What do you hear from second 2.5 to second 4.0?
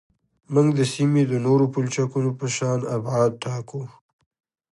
شان ابعاد ټاکو